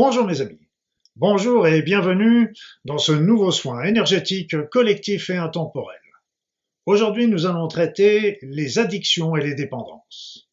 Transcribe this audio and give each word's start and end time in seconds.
Bonjour 0.00 0.26
mes 0.26 0.40
amis, 0.40 0.68
bonjour 1.16 1.66
et 1.66 1.82
bienvenue 1.82 2.54
dans 2.84 2.98
ce 2.98 3.10
nouveau 3.10 3.50
soin 3.50 3.82
énergétique 3.82 4.54
collectif 4.70 5.28
et 5.28 5.36
intemporel. 5.36 5.98
Aujourd'hui 6.86 7.26
nous 7.26 7.46
allons 7.46 7.66
traiter 7.66 8.38
les 8.42 8.78
addictions 8.78 9.34
et 9.34 9.42
les 9.42 9.56
dépendances. 9.56 10.48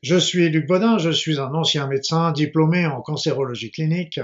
Je 0.00 0.16
suis 0.16 0.48
Luc 0.48 0.66
Bodin, 0.66 0.96
je 0.96 1.10
suis 1.10 1.40
un 1.40 1.52
ancien 1.52 1.86
médecin 1.86 2.32
diplômé 2.32 2.86
en 2.86 3.02
cancérologie 3.02 3.70
clinique, 3.70 4.18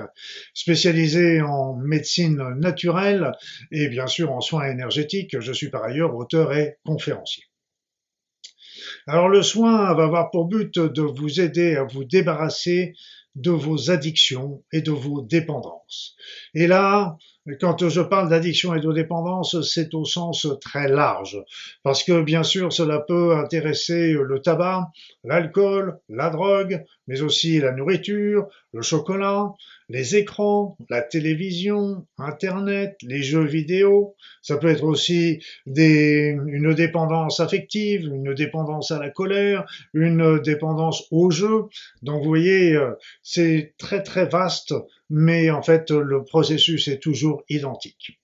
spécialisé 0.55 1.43
en 1.43 1.77
médecine 1.77 2.55
naturelle 2.57 3.33
et 3.71 3.89
bien 3.89 4.07
sûr 4.07 4.33
en 4.33 4.41
soins 4.41 4.71
énergétiques. 4.71 5.39
Je 5.39 5.53
suis 5.53 5.69
par 5.69 5.85
ailleurs 5.85 6.17
auteur 6.17 6.55
et 6.55 6.79
conférencier. 6.87 7.45
Alors 9.07 9.29
le 9.29 9.43
soin 9.43 9.93
va 9.93 10.05
avoir 10.05 10.31
pour 10.31 10.47
but 10.47 10.79
de 10.79 11.03
vous 11.03 11.41
aider 11.41 11.77
à 11.77 11.85
vous 11.85 12.05
débarrasser 12.05 12.95
de 13.41 13.51
vos 13.51 13.91
addictions 13.91 14.65
et 14.73 14.83
de 14.83 14.91
vos 14.91 15.23
dépendances. 15.23 16.17
Et 16.55 16.67
là, 16.67 17.17
quand 17.61 17.89
je 17.89 18.01
parle 18.01 18.29
d'addiction 18.29 18.75
et 18.75 18.81
de 18.81 18.93
dépendance, 18.93 19.61
c'est 19.63 19.95
au 19.95 20.05
sens 20.05 20.47
très 20.61 20.89
large, 20.89 21.43
parce 21.83 22.05
que 22.05 22.23
bien 22.23 22.43
sûr, 22.43 22.73
cela 22.73 22.99
peut 23.01 23.37
intéresser 23.37 24.13
le 24.13 24.41
tabac, 24.41 24.91
l'alcool, 25.25 25.99
la 26.09 26.31
drogue, 26.31 26.85
mais 27.07 27.23
aussi 27.23 27.59
la 27.61 27.73
nourriture, 27.73 28.49
le 28.73 28.83
chocolat, 28.83 29.53
les 29.89 30.17
écrans, 30.17 30.77
la 30.91 31.01
télévision, 31.01 32.07
Internet, 32.19 32.97
les 33.03 33.23
jeux 33.23 33.47
vidéo. 33.47 34.15
Ça 34.43 34.59
peut 34.59 34.69
être 34.69 34.85
aussi 34.85 35.43
une 35.67 36.75
dépendance 36.75 37.41
affective, 37.41 38.03
une 38.03 38.35
dépendance 38.35 38.91
à 38.91 38.99
la 38.99 39.11
colère, 39.11 39.65
une 39.95 40.41
dépendance 40.41 41.05
au 41.11 41.31
jeu. 41.31 41.65
Donc 42.03 42.23
vous 42.23 42.29
voyez, 42.29 42.75
euh, 42.75 42.93
c'est 43.23 43.75
très 43.79 44.03
très 44.03 44.27
vaste, 44.27 44.75
mais 45.11 45.51
en 45.51 45.63
fait 45.63 45.91
le 45.91 46.25
processus 46.25 46.89
est 46.89 46.99
toujours 46.99 47.43
identique. 47.49 48.19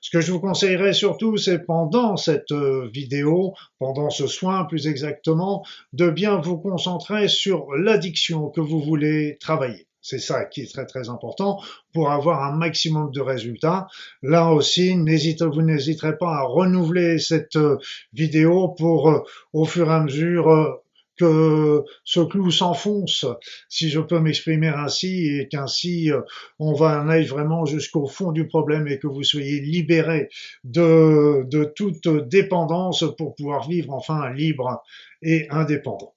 Ce 0.00 0.10
que 0.10 0.20
je 0.20 0.30
vous 0.30 0.40
conseillerais 0.40 0.92
surtout, 0.92 1.36
c'est 1.36 1.58
pendant 1.58 2.16
cette 2.16 2.52
euh, 2.52 2.88
vidéo, 2.92 3.54
pendant 3.78 4.10
ce 4.10 4.26
soin 4.26 4.64
plus 4.64 4.86
exactement, 4.86 5.64
de 5.92 6.10
bien 6.10 6.40
vous 6.40 6.58
concentrer 6.58 7.28
sur 7.28 7.72
l'addiction 7.72 8.50
que 8.50 8.60
vous 8.60 8.80
voulez 8.80 9.36
travailler. 9.40 9.88
C'est 10.00 10.18
ça 10.18 10.44
qui 10.44 10.60
est 10.60 10.72
très 10.72 10.84
très 10.84 11.08
important 11.08 11.60
pour 11.94 12.10
avoir 12.10 12.44
un 12.44 12.54
maximum 12.54 13.10
de 13.10 13.22
résultats. 13.22 13.86
Là 14.22 14.52
aussi, 14.52 14.94
vous 14.94 15.62
n'hésiterez 15.62 16.18
pas 16.18 16.36
à 16.36 16.42
renouveler 16.42 17.18
cette 17.18 17.56
euh, 17.56 17.78
vidéo 18.12 18.68
pour 18.68 19.08
euh, 19.10 19.20
au 19.52 19.64
fur 19.64 19.90
et 19.90 19.94
à 19.94 20.00
mesure 20.00 20.82
que 21.16 21.84
ce 22.04 22.20
clou 22.20 22.50
s'enfonce, 22.50 23.26
si 23.68 23.90
je 23.90 24.00
peux 24.00 24.20
m'exprimer 24.20 24.68
ainsi, 24.68 25.28
et 25.28 25.48
qu'ainsi 25.48 26.10
euh, 26.10 26.20
on 26.58 26.74
va 26.74 27.00
en 27.00 27.08
aille 27.08 27.26
vraiment 27.26 27.64
jusqu'au 27.64 28.06
fond 28.06 28.32
du 28.32 28.46
problème 28.46 28.88
et 28.88 28.98
que 28.98 29.06
vous 29.06 29.22
soyez 29.22 29.60
libérés 29.60 30.28
de, 30.64 31.44
de 31.50 31.64
toute 31.64 32.08
dépendance 32.08 33.04
pour 33.16 33.34
pouvoir 33.34 33.68
vivre 33.68 33.92
enfin 33.92 34.32
libre 34.32 34.82
et 35.22 35.46
indépendant. 35.50 36.13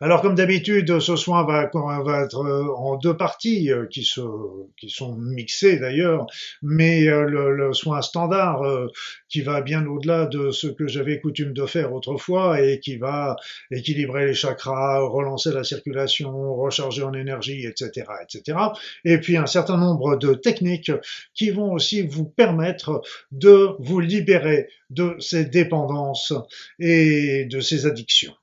Alors 0.00 0.22
comme 0.22 0.34
d'habitude, 0.34 0.98
ce 1.00 1.16
soin 1.16 1.44
va, 1.44 1.64
être 1.64 2.38
euh, 2.38 2.74
en 2.76 2.96
deux 2.96 3.16
parties 3.16 3.70
euh, 3.70 3.86
qui, 3.86 4.04
sont 4.04 5.14
mixées 5.16 5.78
d'ailleurs, 5.78 6.26
mais 6.62 7.06
euh, 7.08 7.24
le, 7.24 7.72
soin 7.72 8.02
standard 8.02 8.62
qui 9.28 9.42
va 9.42 9.60
bien 9.60 9.86
au-delà 9.86 10.26
de 10.26 10.50
ce 10.50 10.66
que 10.66 10.88
j'avais 10.88 11.20
coutume 11.20 11.52
de 11.52 11.66
faire 11.66 11.92
autrefois 11.92 12.60
et 12.60 12.80
qui 12.80 12.96
va 12.96 13.36
équilibrer 13.70 14.26
les 14.26 14.34
chakras, 14.34 15.00
relancer 15.00 15.52
la 15.52 15.64
circulation, 15.64 16.54
recharger 16.54 17.02
en 17.02 17.14
énergie, 17.14 17.66
etc., 17.66 18.06
etc. 18.22 18.58
Et 19.04 19.18
puis 19.18 19.36
un 19.36 19.46
certain 19.46 19.76
nombre 19.76 20.16
de 20.16 20.34
techniques 20.34 20.92
qui 21.34 21.50
vont 21.50 21.72
aussi 21.72 22.02
vous 22.02 22.24
permettre 22.24 23.02
de 23.32 23.76
vous 23.78 24.00
libérer 24.00 24.68
de 24.90 25.16
ces 25.20 25.44
dépendances 25.44 26.32
et 26.78 27.44
de 27.44 27.60
ces 27.60 27.86
addictions. 27.86 28.34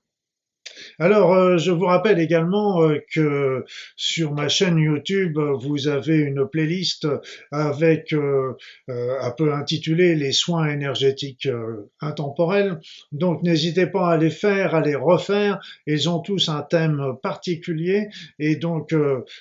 Alors, 1.00 1.34
euh, 1.34 1.58
je 1.58 1.72
vous 1.72 1.86
rappelle 1.86 2.20
également 2.20 2.82
euh, 2.84 3.00
que 3.14 3.66
sur 3.96 4.34
ma 4.34 4.50
chaîne 4.50 4.78
YouTube, 4.78 5.38
vous 5.38 5.88
avez 5.88 6.18
une 6.18 6.48
playlist 6.48 7.08
avec 7.52 8.14
euh, 8.14 8.54
un 8.88 9.32
peu 9.32 9.54
intitulée 9.54 10.16
Les 10.16 10.32
soins 10.32 10.70
énergétiques 10.70 11.48
intemporels. 12.02 12.80
Donc, 13.12 13.44
n'hésitez 13.44 13.88
pas 13.88 14.10
à 14.12 14.18
les 14.18 14.30
faire, 14.30 14.76
à 14.76 14.82
les 14.82 14.96
refaire. 14.96 15.60
Ils 15.86 16.10
ont 16.10 16.20
tous 16.20 16.50
un 16.50 16.62
thème 16.62 17.14
particulier 17.22 18.10
et 18.40 18.56
donc, 18.56 18.94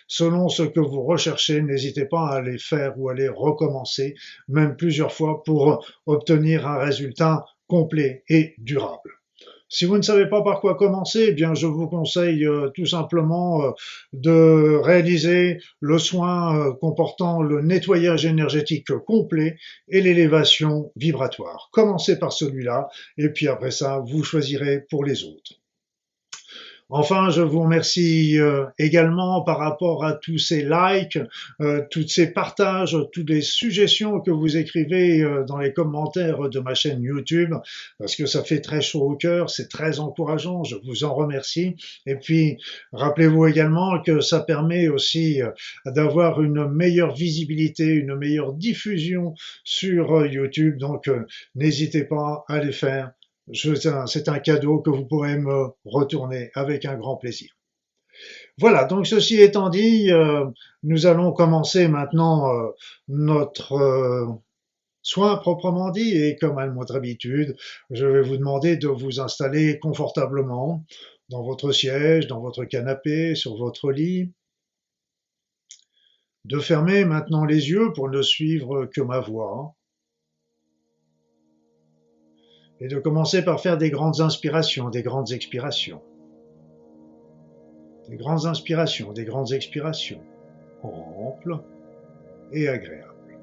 selon 0.06 0.48
ce 0.48 0.62
que 0.62 0.80
vous 0.80 1.02
recherchez, 1.02 1.62
n'hésitez 1.62 2.04
pas 2.04 2.28
à 2.28 2.42
les 2.42 2.58
faire 2.58 2.98
ou 2.98 3.08
à 3.08 3.14
les 3.14 3.28
recommencer, 3.28 4.14
même 4.48 4.76
plusieurs 4.76 5.12
fois 5.12 5.42
pour 5.44 5.84
obtenir 6.06 6.66
un 6.66 6.78
résultat 6.78 7.44
complet 7.66 8.22
et 8.28 8.54
durable. 8.58 9.10
Si 9.68 9.84
vous 9.84 9.96
ne 9.96 10.02
savez 10.02 10.28
pas 10.28 10.42
par 10.42 10.60
quoi 10.60 10.76
commencer, 10.76 11.26
eh 11.28 11.32
bien 11.32 11.54
je 11.54 11.66
vous 11.66 11.88
conseille 11.88 12.46
euh, 12.46 12.70
tout 12.70 12.86
simplement 12.86 13.64
euh, 13.64 13.70
de 14.12 14.76
réaliser 14.76 15.58
le 15.80 15.98
soin 15.98 16.56
euh, 16.56 16.72
comportant 16.72 17.42
le 17.42 17.62
nettoyage 17.62 18.26
énergétique 18.26 18.92
complet 19.06 19.56
et 19.88 20.00
l'élévation 20.00 20.92
vibratoire. 20.94 21.68
Commencez 21.72 22.18
par 22.18 22.32
celui-là 22.32 22.88
et 23.18 23.28
puis 23.28 23.48
après 23.48 23.72
ça, 23.72 24.04
vous 24.06 24.22
choisirez 24.22 24.84
pour 24.88 25.04
les 25.04 25.24
autres. 25.24 25.54
Enfin, 26.88 27.30
je 27.30 27.42
vous 27.42 27.62
remercie 27.62 28.38
euh, 28.38 28.66
également 28.78 29.42
par 29.42 29.58
rapport 29.58 30.04
à 30.04 30.12
tous 30.12 30.38
ces 30.38 30.62
likes, 30.62 31.18
euh, 31.60 31.82
tous 31.90 32.06
ces 32.06 32.32
partages, 32.32 32.96
toutes 33.12 33.28
les 33.28 33.40
suggestions 33.40 34.20
que 34.20 34.30
vous 34.30 34.56
écrivez 34.56 35.20
euh, 35.20 35.42
dans 35.42 35.58
les 35.58 35.72
commentaires 35.72 36.48
de 36.48 36.60
ma 36.60 36.74
chaîne 36.74 37.02
YouTube, 37.02 37.52
parce 37.98 38.14
que 38.14 38.26
ça 38.26 38.44
fait 38.44 38.60
très 38.60 38.82
chaud 38.82 39.00
au 39.00 39.16
cœur, 39.16 39.50
c'est 39.50 39.68
très 39.68 39.98
encourageant, 39.98 40.62
je 40.62 40.76
vous 40.84 41.02
en 41.02 41.12
remercie. 41.12 41.74
Et 42.06 42.14
puis, 42.14 42.58
rappelez-vous 42.92 43.46
également 43.46 44.00
que 44.00 44.20
ça 44.20 44.38
permet 44.38 44.86
aussi 44.86 45.40
d'avoir 45.86 46.40
une 46.40 46.68
meilleure 46.68 47.14
visibilité, 47.14 47.86
une 47.86 48.14
meilleure 48.14 48.52
diffusion 48.52 49.34
sur 49.64 50.24
YouTube, 50.24 50.78
donc 50.78 51.10
n'hésitez 51.56 52.04
pas 52.04 52.44
à 52.46 52.60
les 52.60 52.72
faire 52.72 53.10
c'est 53.52 54.28
un 54.28 54.38
cadeau 54.38 54.80
que 54.80 54.90
vous 54.90 55.06
pourrez 55.06 55.38
me 55.38 55.68
retourner 55.84 56.50
avec 56.54 56.84
un 56.84 56.96
grand 56.96 57.16
plaisir. 57.16 57.50
Voilà, 58.58 58.84
donc 58.84 59.06
ceci 59.06 59.40
étant 59.40 59.68
dit, 59.68 60.10
euh, 60.10 60.46
nous 60.82 61.06
allons 61.06 61.32
commencer 61.32 61.88
maintenant 61.88 62.50
euh, 62.50 62.70
notre 63.08 63.72
euh, 63.72 64.26
soin 65.02 65.36
proprement 65.36 65.90
dit, 65.90 66.16
et 66.16 66.36
comme 66.36 66.58
à 66.58 66.66
notre 66.66 66.96
habitude, 66.96 67.56
je 67.90 68.06
vais 68.06 68.22
vous 68.22 68.36
demander 68.36 68.76
de 68.76 68.88
vous 68.88 69.20
installer 69.20 69.78
confortablement 69.78 70.84
dans 71.28 71.42
votre 71.42 71.70
siège, 71.72 72.26
dans 72.26 72.40
votre 72.40 72.64
canapé, 72.64 73.34
sur 73.34 73.56
votre 73.56 73.92
lit, 73.92 74.32
de 76.44 76.58
fermer 76.58 77.04
maintenant 77.04 77.44
les 77.44 77.68
yeux 77.68 77.92
pour 77.92 78.08
ne 78.08 78.22
suivre 78.22 78.86
que 78.86 79.00
ma 79.00 79.20
voix, 79.20 79.75
et 82.80 82.88
de 82.88 82.98
commencer 82.98 83.44
par 83.44 83.60
faire 83.60 83.78
des 83.78 83.90
grandes 83.90 84.20
inspirations, 84.20 84.90
des 84.90 85.02
grandes 85.02 85.32
expirations. 85.32 86.02
Des 88.08 88.16
grandes 88.16 88.46
inspirations, 88.46 89.12
des 89.12 89.24
grandes 89.24 89.52
expirations, 89.52 90.20
amples 90.82 91.58
et 92.52 92.68
agréables. 92.68 93.38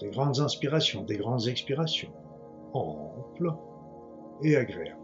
Des 0.00 0.10
grandes 0.10 0.40
inspirations, 0.40 1.02
des 1.02 1.16
grandes 1.16 1.46
expirations, 1.48 2.12
amples 2.72 3.52
et 4.42 4.56
agréables. 4.56 4.98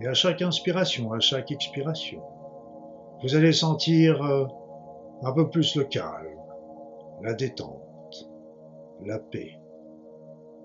Et 0.00 0.06
à 0.06 0.14
chaque 0.14 0.40
inspiration, 0.40 1.12
à 1.12 1.20
chaque 1.20 1.52
expiration, 1.52 2.22
vous 3.22 3.34
allez 3.34 3.52
sentir 3.52 4.22
euh, 4.22 4.46
un 5.22 5.32
peu 5.32 5.50
plus 5.50 5.76
le 5.76 5.84
calme, 5.84 6.40
la 7.22 7.34
détente, 7.34 8.30
la 9.04 9.18
paix 9.18 9.59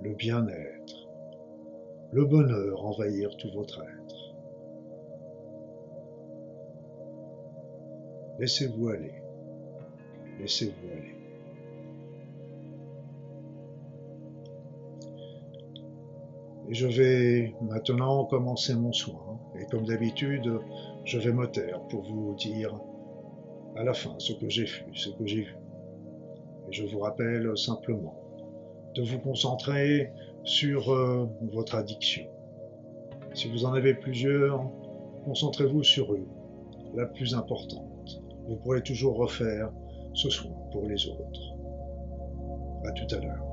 le 0.01 0.13
bien-être, 0.13 1.07
le 2.11 2.25
bonheur 2.25 2.85
envahir 2.85 3.35
tout 3.37 3.51
votre 3.53 3.81
être. 3.81 4.35
Laissez-vous 8.39 8.89
aller, 8.89 9.13
laissez-vous 10.39 10.91
aller. 10.91 11.15
Et 16.67 16.73
je 16.73 16.87
vais 16.87 17.53
maintenant 17.61 18.25
commencer 18.25 18.75
mon 18.75 18.91
soin. 18.91 19.39
Et 19.59 19.65
comme 19.65 19.85
d'habitude, 19.85 20.59
je 21.03 21.19
vais 21.19 21.31
me 21.31 21.45
taire 21.45 21.79
pour 21.89 22.01
vous 22.01 22.35
dire 22.35 22.77
à 23.75 23.83
la 23.83 23.93
fin 23.93 24.15
ce 24.17 24.33
que 24.33 24.49
j'ai 24.49 24.65
vu, 24.65 24.83
ce 24.95 25.09
que 25.09 25.25
j'ai 25.25 25.43
vu. 25.43 25.55
Et 26.67 26.73
je 26.73 26.85
vous 26.85 26.99
rappelle 26.99 27.55
simplement 27.57 28.24
de 28.95 29.03
vous 29.03 29.19
concentrer 29.19 30.11
sur 30.43 30.91
euh, 30.91 31.27
votre 31.53 31.75
addiction. 31.75 32.25
Si 33.33 33.49
vous 33.49 33.65
en 33.65 33.73
avez 33.73 33.93
plusieurs, 33.93 34.71
concentrez-vous 35.25 35.83
sur 35.83 36.13
eux 36.13 36.27
la 36.95 37.05
plus 37.05 37.35
importante. 37.35 38.21
Vous 38.47 38.55
pourrez 38.57 38.81
toujours 38.81 39.17
refaire 39.17 39.69
ce 40.13 40.29
soin 40.29 40.53
pour 40.71 40.87
les 40.87 41.07
autres. 41.07 41.41
À 42.85 42.91
tout 42.91 43.15
à 43.15 43.19
l'heure. 43.19 43.44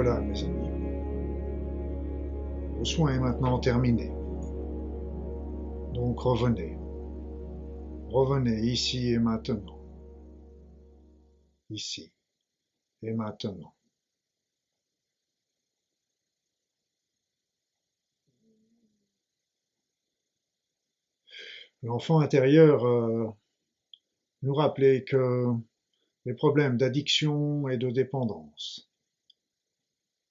Voilà, 0.00 0.20
mes 0.20 0.44
amis. 0.44 0.68
Le 2.78 2.84
soin 2.84 3.14
est 3.14 3.18
maintenant 3.18 3.58
terminé. 3.58 4.10
Donc 5.92 6.20
revenez. 6.20 6.78
Revenez 8.08 8.60
ici 8.60 9.08
et 9.08 9.18
maintenant. 9.18 9.80
Ici 11.70 12.12
et 13.02 13.12
maintenant. 13.12 13.74
L'enfant 21.82 22.20
intérieur 22.20 22.86
euh, 22.86 23.26
nous 24.42 24.54
rappelait 24.54 25.02
que 25.02 25.54
les 26.24 26.34
problèmes 26.34 26.76
d'addiction 26.76 27.68
et 27.68 27.78
de 27.78 27.90
dépendance 27.90 28.87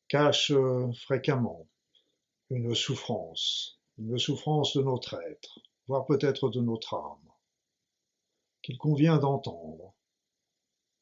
cachent 0.07 0.51
euh, 0.51 0.91
fréquemment 0.93 1.67
une 2.49 2.73
souffrance, 2.75 3.79
une 3.97 4.17
souffrance 4.17 4.75
de 4.75 4.81
notre 4.81 5.15
être, 5.29 5.59
voire 5.87 6.05
peut-être 6.05 6.49
de 6.49 6.61
notre 6.61 6.93
âme, 6.95 7.31
qu'il 8.61 8.77
convient 8.77 9.17
d'entendre, 9.17 9.93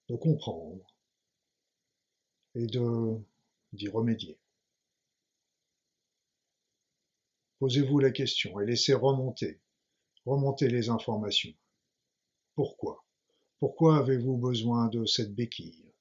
de 0.10 0.16
comprendre 0.16 0.86
et 2.56 2.66
de 2.66 3.20
d'y 3.74 3.90
remédier. 3.90 4.40
Posez-vous 7.60 8.00
la 8.00 8.12
question 8.12 8.60
et 8.60 8.66
laissez 8.66 8.94
remonter, 8.94 9.60
remonter 10.26 10.70
les 10.70 10.90
informations. 10.90 11.54
Pourquoi? 12.56 13.04
Pourquoi 13.60 13.98
avez-vous 13.98 14.38
besoin 14.38 14.88
de 14.88 15.06
cette 15.06 15.34
béquille? 15.34 15.95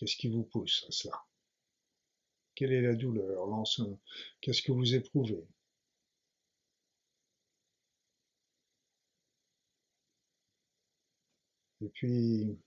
Qu'est-ce 0.00 0.16
qui 0.16 0.28
vous 0.28 0.44
pousse 0.44 0.86
à 0.88 0.92
cela? 0.92 1.26
Quelle 2.54 2.72
est 2.72 2.80
la 2.80 2.94
douleur 2.94 3.46
Qu'est-ce 4.40 4.62
que 4.62 4.72
vous 4.72 4.94
éprouvez? 4.94 5.46
Et 11.82 11.88
puis, 11.90 12.58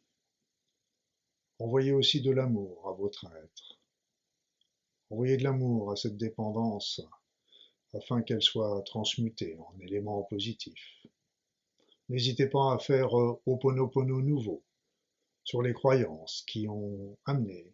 envoyez 1.57 1.91
aussi 1.91 2.21
de 2.21 2.29
l'amour 2.29 2.87
à 2.87 2.91
votre 2.93 3.25
être. 3.25 3.79
Envoyez 5.09 5.37
de 5.37 5.43
l'amour 5.43 5.91
à 5.91 5.95
cette 5.95 6.17
dépendance 6.17 7.01
afin 7.95 8.21
qu'elle 8.21 8.43
soit 8.43 8.83
transmutée 8.83 9.57
en 9.57 9.75
éléments 9.79 10.21
positifs. 10.21 11.07
N'hésitez 12.09 12.45
pas 12.45 12.75
à 12.75 12.77
faire 12.77 13.19
euh, 13.19 13.41
Oponopono 13.47 14.21
nouveau 14.21 14.63
sur 15.43 15.61
les 15.61 15.73
croyances 15.73 16.43
qui 16.47 16.67
ont 16.67 17.17
amené 17.25 17.73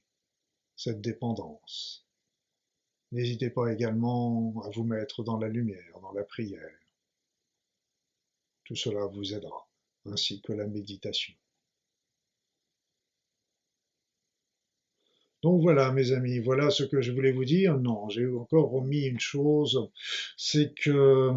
cette 0.75 1.01
dépendance. 1.01 2.08
N'hésitez 3.12 3.49
pas 3.49 3.71
également 3.71 4.53
à 4.63 4.69
vous 4.69 4.84
mettre 4.84 5.23
dans 5.23 5.38
la 5.38 5.47
lumière, 5.47 5.99
dans 6.01 6.12
la 6.12 6.23
prière. 6.23 6.79
Tout 8.65 8.75
cela 8.75 9.05
vous 9.08 9.34
aidera 9.34 9.67
ainsi 10.05 10.41
que 10.41 10.53
la 10.53 10.67
méditation. 10.67 11.34
Donc 15.41 15.62
voilà, 15.62 15.91
mes 15.91 16.12
amis, 16.12 16.39
voilà 16.39 16.69
ce 16.69 16.84
que 16.84 17.01
je 17.01 17.12
voulais 17.12 17.32
vous 17.32 17.45
dire. 17.45 17.77
Non, 17.79 18.10
j'ai 18.10 18.27
encore 18.27 18.73
omis 18.73 19.05
une 19.05 19.19
chose, 19.19 19.89
c'est 20.38 20.73
que 20.73 21.32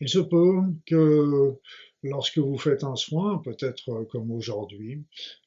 il 0.00 0.08
se 0.08 0.20
peut 0.20 0.62
que 0.86 1.58
lorsque 2.06 2.38
vous 2.38 2.58
faites 2.58 2.84
un 2.84 2.96
soin, 2.96 3.38
peut-être 3.38 4.04
comme 4.10 4.30
aujourd'hui, 4.30 5.02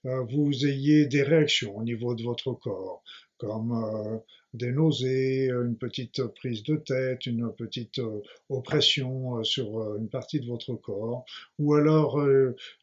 euh, 0.05 0.21
vous 0.29 0.65
ayez 0.65 1.05
des 1.05 1.23
réactions 1.23 1.77
au 1.77 1.83
niveau 1.83 2.15
de 2.15 2.23
votre 2.23 2.53
corps, 2.53 3.03
comme 3.37 3.71
euh, 3.71 4.17
des 4.53 4.71
nausées, 4.71 5.49
une 5.49 5.77
petite 5.77 6.23
prise 6.35 6.63
de 6.63 6.75
tête, 6.75 7.25
une 7.25 7.51
petite 7.53 7.99
euh, 7.99 8.21
oppression 8.49 9.43
sur 9.43 9.95
une 9.95 10.09
partie 10.09 10.39
de 10.39 10.47
votre 10.47 10.75
corps, 10.75 11.25
ou 11.59 11.75
alors 11.75 12.19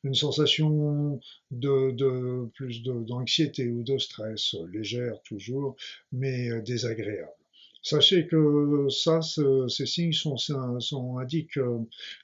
une 0.05 0.15
sensation 0.15 1.21
de 1.51 2.47
plus 2.55 2.83
d'anxiété 2.83 3.69
ou 3.69 3.83
de 3.83 3.99
stress, 3.99 4.55
légère 4.73 5.21
toujours, 5.23 5.77
mais 6.13 6.61
désagréable. 6.63 7.33
Sachez 7.89 8.27
que 8.27 8.89
ces 9.69 9.87
signes 9.87 10.13
sont, 10.13 11.19
indiquent 11.19 11.57
euh, 11.57 11.79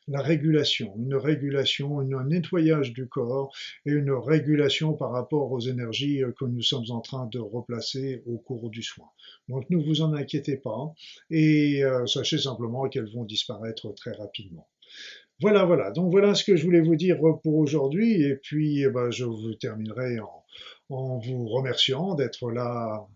la 0.08 0.20
régulation, 0.20 0.92
une 0.98 1.14
régulation, 1.14 2.00
un 2.00 2.24
nettoyage 2.24 2.92
du 2.92 3.06
corps 3.06 3.54
et 3.86 3.92
une 3.92 4.10
régulation 4.10 4.94
par 4.94 5.12
rapport 5.12 5.52
aux 5.52 5.60
énergies 5.60 6.24
euh, 6.24 6.32
que 6.32 6.46
nous 6.46 6.62
sommes 6.62 6.90
en 6.90 7.00
train 7.00 7.26
de 7.26 7.38
replacer 7.38 8.24
au 8.26 8.38
cours 8.38 8.70
du 8.70 8.82
soin. 8.82 9.06
Donc 9.48 9.70
ne 9.70 9.76
vous 9.76 10.02
en 10.02 10.14
inquiétez 10.14 10.56
pas 10.56 10.92
et 11.30 11.84
euh, 11.84 12.06
sachez 12.06 12.38
simplement 12.38 12.88
qu'elles 12.88 13.12
vont 13.14 13.24
disparaître 13.24 13.94
très 13.94 14.14
rapidement. 14.14 14.66
Voilà, 15.40 15.64
voilà. 15.64 15.92
Donc 15.92 16.10
voilà 16.10 16.34
ce 16.34 16.42
que 16.42 16.56
je 16.56 16.64
voulais 16.64 16.80
vous 16.80 16.96
dire 16.96 17.20
pour 17.20 17.54
aujourd'hui. 17.54 18.20
Et 18.20 18.34
puis, 18.34 18.82
eh 18.82 18.90
ben, 18.90 19.12
je 19.12 19.26
vous 19.26 19.54
terminerai 19.54 20.18
en 20.88 21.18
vous 21.18 21.46
remerciant 21.46 22.16
d'être 22.16 22.50
là 22.50 23.06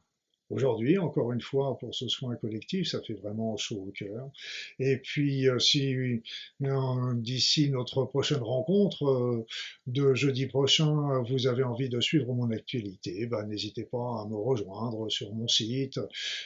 aujourd'hui, 0.50 0.98
encore 0.98 1.32
une 1.32 1.40
fois, 1.40 1.76
pour 1.78 1.94
ce 1.94 2.08
soin 2.08 2.36
collectif, 2.36 2.88
ça 2.88 3.00
fait 3.00 3.14
vraiment 3.14 3.56
chaud 3.56 3.84
au 3.88 3.90
cœur. 3.90 4.30
Et 4.78 4.98
puis, 4.98 5.48
euh, 5.48 5.58
si 5.58 5.94
euh, 5.94 7.14
d'ici 7.14 7.70
notre 7.70 8.04
prochaine 8.04 8.42
rencontre 8.42 9.04
euh, 9.06 9.46
de 9.86 10.14
jeudi 10.14 10.46
prochain, 10.46 11.22
vous 11.28 11.46
avez 11.46 11.62
envie 11.62 11.88
de 11.88 12.00
suivre 12.00 12.32
mon 12.32 12.50
actualité, 12.50 13.26
ben, 13.26 13.44
n'hésitez 13.46 13.84
pas 13.84 14.22
à 14.22 14.26
me 14.28 14.36
rejoindre 14.36 15.08
sur 15.08 15.34
mon 15.34 15.48
site, 15.48 16.00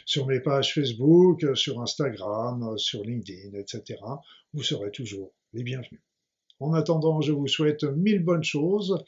sur 0.05 0.27
mes 0.27 0.41
pages 0.41 0.75
Facebook, 0.75 1.47
sur 1.55 1.81
Instagram, 1.81 2.77
sur 2.79 3.03
LinkedIn, 3.03 3.59
etc. 3.59 4.01
Vous 4.53 4.63
serez 4.63 4.91
toujours 4.91 5.33
les 5.53 5.63
bienvenus. 5.63 6.01
En 6.59 6.75
attendant, 6.75 7.23
je 7.23 7.33
vous 7.33 7.49
souhaite 7.49 7.85
mille 7.85 8.23
bonnes 8.23 8.45
choses 8.45 9.03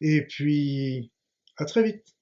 et 0.00 0.22
puis 0.22 1.10
à 1.56 1.64
très 1.64 1.84
vite. 1.84 2.15